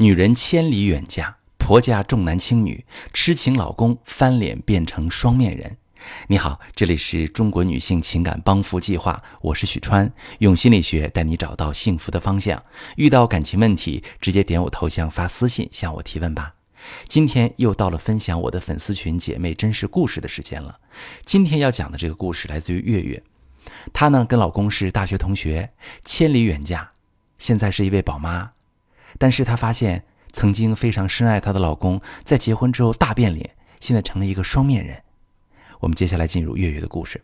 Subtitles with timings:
[0.00, 5.76] 女人千里远嫁，婆家重男轻女，痴情老公翻脸变成双面人。
[6.28, 12.62] 你好，这里是中国女性情感帮扶计划，我是许川，用心理学带你找到幸福的方向。
[12.94, 16.54] 遇到感情问题，直接点我头像发私信向我提问吧。
[17.08, 20.78] 今天又到了分享我的粉丝群姐妹真实故事的时间了。
[21.24, 23.20] 今天要讲的这个故事来自于月月，
[23.92, 25.72] 她呢跟老公是大学同学，
[26.04, 26.92] 千里远嫁，
[27.36, 28.52] 现在是一位宝妈。
[29.16, 35.02] 但是她发现，曾经非常深爱她的老公，在结婚之后大变脸，现在成了一个双面人。
[35.80, 37.22] 我们接下来进入月月的故事。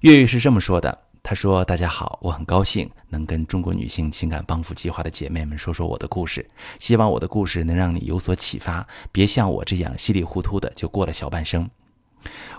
[0.00, 11.68] 月月是这么说的：“她说，大家好，我很高兴能跟中国女性情感帮扶计划的姐妹们说说我的故事，希望我的故事能让你有所启发，别像我这样稀里糊涂的就过了小半生。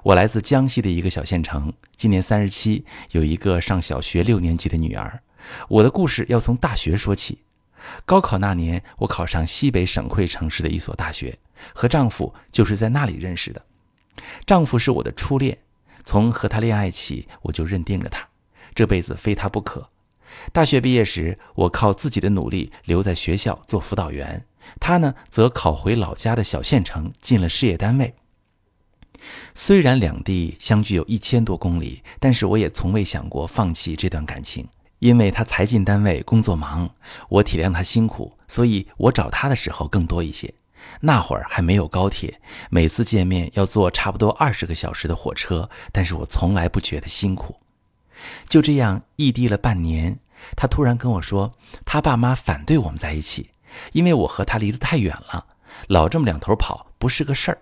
[0.04, 5.22] 我来自江西的一个小县城，今年三十七，有一个上小学六年级的女儿。
[5.68, 7.40] 我的故事要从大学说起。”
[8.06, 11.38] 高考那年，我考上西北省会城市的一所大学，
[11.74, 13.66] 和丈夫就是在那里认识的。
[14.46, 15.58] 丈夫是我的初恋，
[16.04, 18.28] 从和他恋爱起，我就认定了他，
[18.76, 19.90] 这辈子非他不可。
[20.52, 24.46] 大学毕业时，我靠自己的努力留在学校做辅导员，
[24.80, 28.14] 他呢则考回老家的小县城，进了事业单位。
[29.54, 34.68] 虽然两地相距有一千多公里，但是我也从未想过放弃这段感情。
[35.00, 36.90] 因为他才进单位，工作忙，
[37.30, 40.54] 我体谅他辛苦，所以我找他的时候更多一些。
[41.02, 47.56] 那会儿还没有高铁，每次见面要坐差不多二十个小时的火车，但是我从来不觉得辛苦。
[48.48, 50.20] 就这样异地了半年，
[50.56, 51.54] 他突然跟我说，
[51.86, 53.52] 他爸妈反对我们在一起，
[53.94, 55.46] 因为我和他离得太远了，
[55.88, 57.62] 老这么两头跑不是个事儿。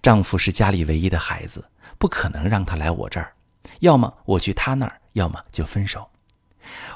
[0.00, 1.64] 丈夫是家里唯一的孩子，
[1.98, 3.32] 不可能让他来我这儿，
[3.80, 6.08] 要么我去他那儿，要么就分手。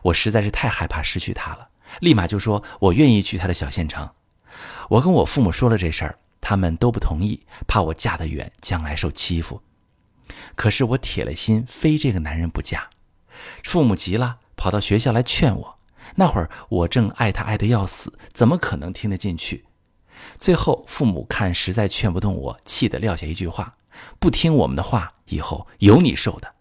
[0.03, 1.69] 我实在是太害怕失去他了，
[2.01, 4.09] 立马就说我愿意去他的小县城。
[4.89, 9.63] 我跟我父母说了这事儿，他们都不同意，怕我嫁得远，将来受欺负。
[10.55, 12.89] 可是我铁了心，非这个男人不嫁。
[13.65, 15.79] 父母急了，跑到学校来劝我。
[16.15, 19.65] 那会儿我正爱他爱得要死，怎么可能听得进去？
[20.39, 23.75] 最后父母看实在劝不动我，气得撂下一句话
[24.19, 26.55] ：“不听我们的话，以后有你受的。”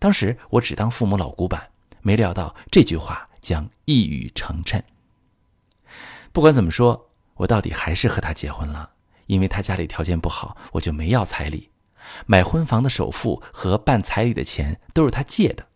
[0.00, 1.70] 当时我只当父母老古板。
[2.08, 4.80] 没料到这句话将一语成谶。
[6.32, 8.92] 不管怎么说，我到底还是和他结婚了。
[9.26, 11.68] 因为他家里条件不好，我就没要彩礼，
[12.24, 15.66] 买婚房的首付和办彩礼的钱都是他借的。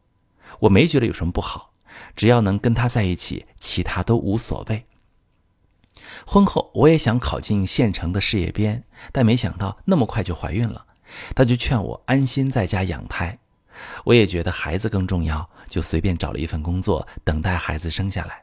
[0.60, 1.74] 我没觉得有什么不好，
[2.16, 4.86] 只要能跟他在一起，其他都无所谓。
[6.26, 10.86] 婚后我也想考进县城的事业编，但没想到那么快就怀孕了。
[11.34, 13.38] 他就劝我安心在家养胎。
[14.04, 18.42] 我也觉得孩子更重要，就随便找了一份工作，等待孩子生下来。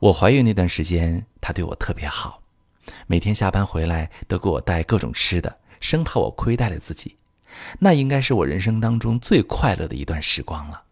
[0.00, 2.42] 我怀孕那段时间，他对我特别好，
[3.06, 7.16] 每天下班回来都给我带各种吃的，生怕我亏待了自己。
[7.78, 10.82] 那应该是我人生当中最快乐的一段时光了。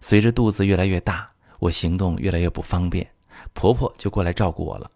[0.00, 3.08] 随着肚子越来越大，我行动越来越不方便，
[3.52, 4.90] 婆婆就过来照顾我了。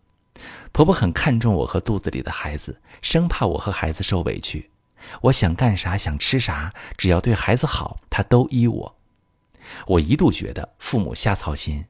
[0.71, 4.71] 婆婆很看重我和肚子里的孩子，生怕我和孩子受委屈。
[5.23, 8.97] 我想干啥，想吃啥，只要对孩子好，他都依我。
[9.87, 11.85] 我一度觉得父母瞎操心，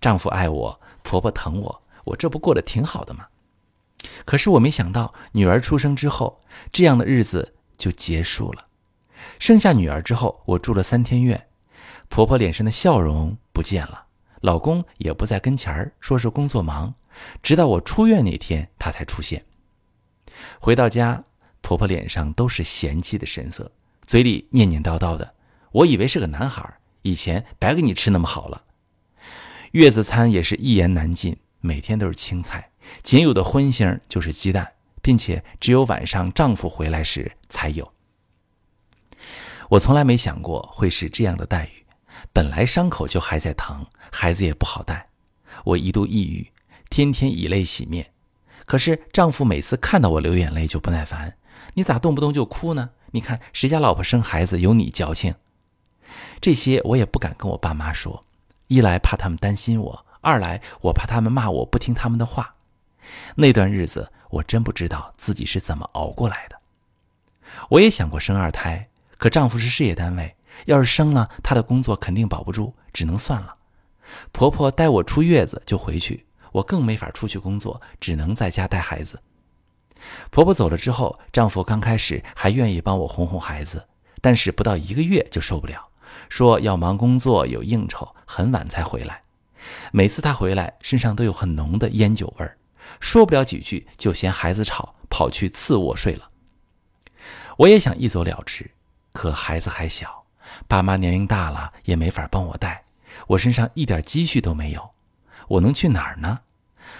[0.00, 3.26] 丈夫爱我，婆婆疼我，我这不过得挺好的吗？
[4.24, 6.40] 可是我没想到，女儿出生之后，
[6.72, 8.66] 这样的日子就结束了。
[9.38, 11.48] 生下女儿之后，我住了三天院，
[12.08, 14.06] 婆婆脸上的笑容不见了，
[14.40, 16.94] 老公也不在跟前儿，说是工作忙。
[17.42, 19.44] 直到我出院那天，他才出现。
[20.58, 21.24] 回到家。
[21.70, 23.70] 婆婆脸上都是嫌弃的神色，
[24.04, 25.34] 嘴里念念叨叨的。
[25.70, 26.68] 我以为是个男孩，
[27.02, 28.64] 以前白给你吃那么好了。
[29.70, 32.72] 月子餐也是一言难尽，每天都是青菜，
[33.04, 37.92] 仅有的荤腥就是鸡蛋，并且只有晚上丈夫回来时才有。
[39.68, 41.86] 我从来没想过会是这样的待遇，
[42.32, 45.08] 本来伤口就还在疼，孩子也不好带，
[45.62, 46.50] 我一度抑郁，
[46.88, 48.10] 天天以泪洗面。
[48.66, 51.36] 可是丈夫每次看到我流眼泪就不耐烦。
[51.74, 52.90] 你咋动不动就哭呢？
[53.12, 55.34] 你看谁家老婆生孩子有你矫情？
[56.40, 58.24] 这些我也不敢跟我爸妈说，
[58.68, 62.54] 一来怕他们担心我，二来我怕他们骂我不听他们的话。
[63.34, 66.56] 那段日子我真不知道自己是怎么熬过来的。
[67.68, 68.88] 我也想过生二胎，
[69.18, 70.36] 可丈夫是事业单位，
[70.66, 73.54] 要是生了，他的工作肯定保不住，只能算了。
[74.32, 79.20] 婆婆带我出月子就回去，我更没法出去工作，只能在家带孩子。
[80.30, 83.86] 婆婆走了之后，丈夫刚开始还愿意帮我哄哄孩子，
[84.20, 85.88] 但是不到一个月就受不了，
[86.28, 89.22] 说要忙工作有应酬，很晚才回来。
[89.92, 92.56] 每次他回来，身上都有很浓的烟酒味儿，
[92.98, 96.30] 说不了几句就嫌孩子吵，跑去次卧睡了。
[97.58, 98.70] 我也想一走了之，
[99.12, 100.24] 可孩子还小，
[100.66, 102.84] 爸妈年龄大了也没法帮我带，
[103.26, 104.90] 我身上一点积蓄都没有，
[105.46, 106.40] 我能去哪儿呢？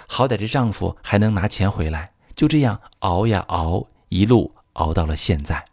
[0.07, 5.65] 好歹这丈夫还能拿钱回来，就这样熬呀熬，一路熬到了现在。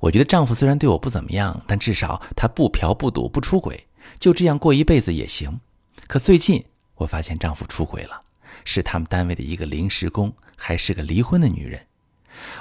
[0.00, 3.86] 我觉得丈夫虽然对我不怎么样，但至少他不嫖不赌不出轨，
[4.18, 5.60] 就这样过一辈子也行。
[6.06, 6.64] 可最近
[6.96, 8.20] 我发现丈夫出轨了，
[8.64, 11.86] 是他们单位的一个临时工，还是个离婚的女人。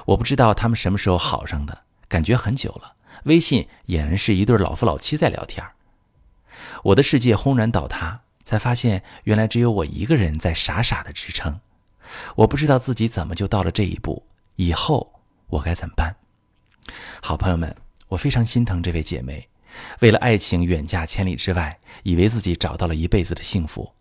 [0.06, 2.94] 我不知道他们什么时候好上的，感觉很久了。
[3.26, 5.66] 微信俨然是一对老夫老妻在聊天。
[6.84, 11.60] 我的世界轰然倒塌，才发现原来只有我一个人在傻傻的支撑。
[12.36, 14.24] 我不知道自己怎么就到了这一步，
[14.56, 16.16] 以后我该怎么办？
[17.22, 17.76] 好朋友们，
[18.08, 19.48] 我非常心疼这位姐妹，
[20.02, 23.92] 为了爱情远嫁千里之外，以为自己找到了一辈子的幸福，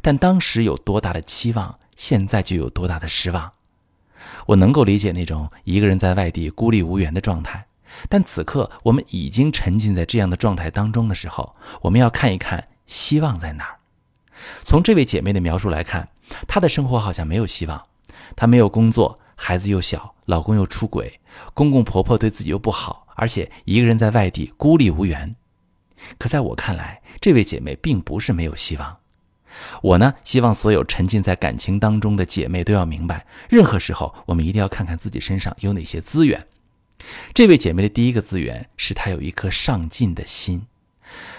[0.00, 3.52] 但当时有多大的期望，现在就有多大的失望。
[4.46, 7.66] 我能够理解那种一个人在外地孤立无援的状态，
[8.08, 13.76] 但此刻我们已经沉浸在这样的状态当中的时候，我们要看一看希望在哪儿。
[14.62, 16.08] 从这位姐妹的描述来看，
[16.46, 17.86] 她的生活好像没有希望，
[18.36, 20.14] 她没有工作，孩子又小。
[20.26, 21.18] 老公又出轨，
[21.54, 25.34] 公公婆婆对自己又不好，而且一个人在外地孤立无援。
[26.18, 28.96] 可在我看来，这位姐妹并不是没有希望。
[29.82, 36.46] 我呢，希望所有沉浸在感情当中的姐妹都要明白，任何时候我们一定要看看自己身上有哪些资源。
[37.34, 40.64] 这位姐妹的第一个资源是她有一颗上进的心。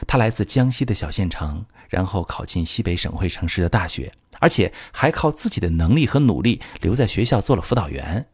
[0.06, 8.26] 她来自江西的小县城，然后考进西北省会城市的大学，而且还靠自己的能力和努力留在学校做了辅导员。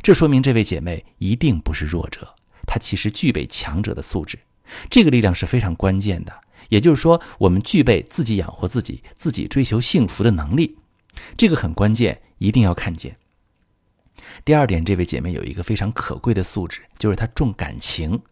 [0.00, 2.36] 这说明这位姐妹一定不是弱者，
[2.66, 4.38] 她其实具备强者的素质，
[4.88, 6.32] 这个力量是非常关键的。
[6.68, 10.78] 也就是说，我们具备自己养活自己、自己追求幸福的能力，
[11.36, 13.16] 这个很关键，一定要看见。
[14.44, 18.22] 第二点，这位姐妹有一个非常可贵的素质，就是她重感情，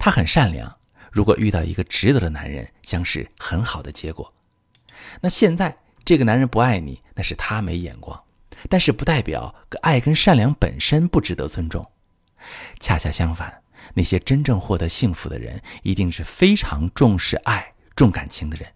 [0.00, 0.76] 她很善良。
[1.16, 4.30] 如果遇到一个值得的男人，将是很好的结果。
[5.22, 5.74] 那现在
[6.04, 8.22] 这个男人不爱你，那是他没眼光。
[8.68, 11.90] 但是不代表爱跟善良本身不值得尊重，
[12.80, 13.62] 恰恰相反，
[13.94, 18.68] 那些真正获得幸福的人，一定是非常重视爱、重感情的人。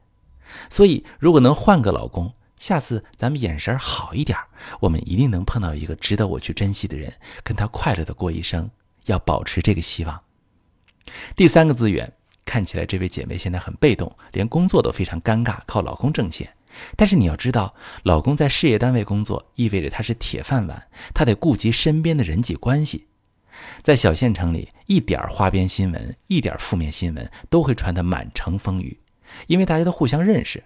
[0.70, 4.38] 所以，如果能换个老公，下次咱们眼神好一点，
[4.80, 7.12] 我们一定能碰到一个值得我去珍惜的人，
[7.44, 8.70] 跟他快乐的过一生。
[9.04, 10.22] 要保持这个希望。
[11.34, 12.12] 第三个资源，
[12.50, 16.52] 看起来这位姐妹现在很被动，连工作都非常尴尬，靠老公挣钱。
[16.96, 23.06] 但是你要知道，老公在事业单位工作，意味着他是铁饭碗，他得顾及身边的人际关系。
[23.82, 28.98] 在小县城里，一点花边新闻、一点负面新闻都会传得满城风雨，
[29.46, 30.60] 因为大家都互相认识。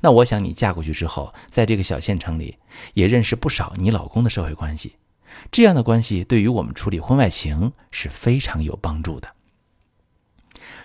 [0.00, 2.56] 那我想你嫁过去之后，在这个小县城里，
[2.92, 4.94] 也认识不少你老公的社会关系，
[5.50, 9.28] 这样的关系对于我们处理婚外情是非常有帮助的。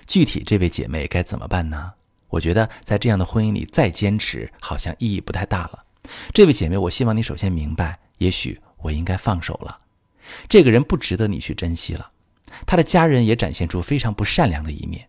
[0.10, 1.94] 具体这位姐妹该怎么办呢？
[2.30, 5.86] 我觉得在这样的婚姻里再坚持好像意义不太大了。
[6.34, 9.80] 这位姐妹，我希望你首先明白，也许我应该放手了。
[10.48, 12.10] 这个人不值得你去珍惜了。
[12.66, 15.08] 他的家人也展现出非常不善良的一面，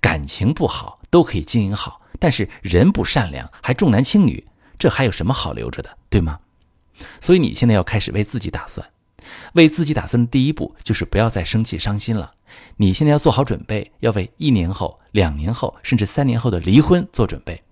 [0.00, 4.46] 感情不好都可以经营好，但是人不善良还重男轻女，
[4.78, 6.40] 这还有什么好留着的，对吗？
[7.20, 8.90] 所以你现在要开始为自己打算。
[9.54, 12.34] 为自己打算的第一步就是不要再生气伤心了。
[12.76, 17.62] 你现在要做好准备，要为一年后、两年后，甚至三年后的离婚做准备。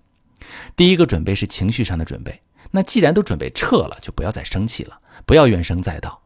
[0.75, 2.41] 第一个准备是情绪上的准备。
[2.71, 6.21] 那既然都准备撤了，就不要再生气了，不要怨声载道。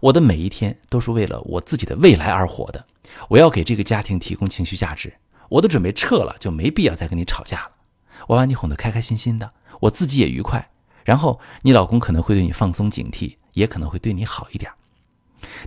[0.00, 2.84] 我的每一天都是为了我自己的未来而活的。
[3.28, 5.12] 我要给这个家庭提供情绪价值。
[5.48, 7.70] 我都准备撤了，就没必要再跟你吵架了。
[8.26, 10.70] 我把你哄得开开心心的，我自己也愉快。
[11.04, 14.70] 然后你老公可能会对你放松警惕，也可能会对你好一点。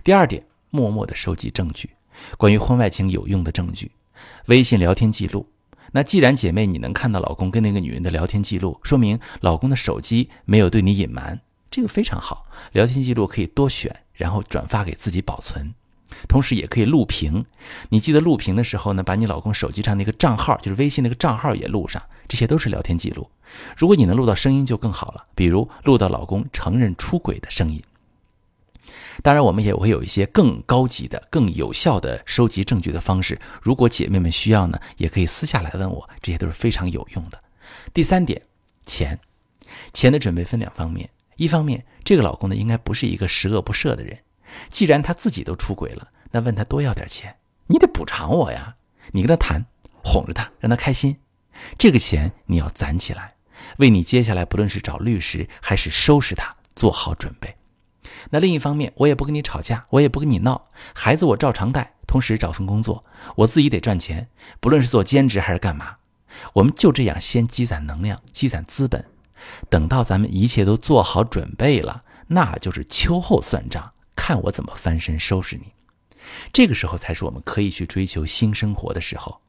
[0.02, 1.90] 第二点，默默的收集证据。
[2.38, 3.90] 关于婚外情有用的证据，
[4.46, 5.46] 微信聊天记录。
[5.92, 11.40] 那既然姐妹你能看到老公跟那个女人的聊天记录，说明老公的手机没有对你隐瞒，
[11.70, 12.46] 这个非常好。
[12.72, 15.74] 聊天记录可以多选，然后转发给自己保存，
[16.28, 17.44] 同时也可以录屏。
[17.88, 23.28] 你记得录屏的时候呢，把你老公手机上那个账号，就是微信那个账号也录上，这些都是聊天记录。
[23.76, 27.82] 如果你能录到声音就更好了，比如录到老公承认出轨的声音。
[29.22, 33.38] 当然，我们也会有一些更高级的、更有效的收集证据的方式。
[33.62, 37.42] 如果姐妹们需要呢，也可以私下来问我，这些都是非常有用的。
[37.94, 38.42] 第三点，
[38.84, 39.18] 钱，
[39.92, 41.08] 钱的准备分两方面。
[41.36, 44.18] 一方面，这个老公呢，应该不是一个十恶不赦的人。
[44.70, 47.36] 既然他自己都出轨了，那问他多要点钱，
[47.66, 48.76] 你得补偿我呀。
[49.12, 49.64] 你跟他谈，
[50.02, 51.16] 哄着他，让他开心。
[51.78, 53.34] 这个钱你要攒起来，
[53.78, 57.56] 为你接下来不论是找律师还是收拾他做好准备。
[58.30, 63.04] 那另一方面，我也不跟你吵架，我也不跟你闹，孩子我照常带，同时找份工作，
[63.36, 64.28] 我自己得赚钱，
[64.60, 65.96] 不论是做兼职还是干嘛，
[66.54, 69.04] 我们就这样先积攒能量，积攒资本，
[69.70, 73.92] 等到咱们一切都做好准备了，那就是秋后算账，
[74.26, 75.72] 看我怎么翻身收拾你。
[76.52, 79.40] 这个时候才是我们可以去追求新生活的时候。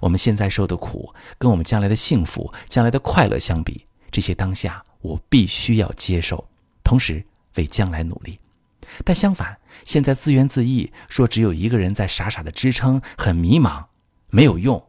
[0.00, 6.48] 我们现在受的苦，跟我们将来的幸福、将来的快乐相比，这些当下我必须要接受，
[6.84, 7.24] 同时。
[7.56, 8.38] 为将来努力，
[9.04, 13.86] 但相反，现在自怨自艾，说只有一个人在傻傻的支撑，很迷茫，
[14.28, 14.80] 没有用。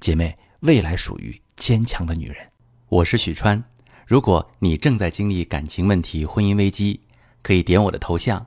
[0.00, 2.38] 姐妹，未来属于坚强的女人。
[2.88, 3.62] 我是许川，
[4.06, 7.02] 如果你正在经历感情问题、婚姻危机，
[7.42, 8.46] 可以点我的头像，